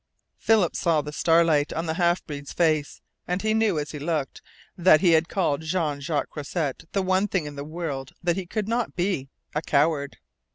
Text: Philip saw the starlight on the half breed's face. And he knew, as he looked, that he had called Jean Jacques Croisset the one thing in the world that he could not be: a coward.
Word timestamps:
Philip 0.39 0.75
saw 0.75 1.03
the 1.03 1.11
starlight 1.11 1.71
on 1.71 1.85
the 1.85 1.93
half 1.93 2.25
breed's 2.25 2.53
face. 2.53 3.01
And 3.27 3.43
he 3.43 3.53
knew, 3.53 3.77
as 3.77 3.91
he 3.91 3.99
looked, 3.99 4.41
that 4.75 5.01
he 5.01 5.11
had 5.11 5.29
called 5.29 5.61
Jean 5.61 6.01
Jacques 6.01 6.31
Croisset 6.31 6.85
the 6.91 7.03
one 7.03 7.27
thing 7.27 7.45
in 7.45 7.55
the 7.55 7.63
world 7.63 8.13
that 8.23 8.35
he 8.35 8.47
could 8.47 8.67
not 8.67 8.95
be: 8.95 9.29
a 9.53 9.61
coward. 9.61 10.17